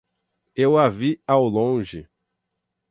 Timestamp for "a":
0.79-0.89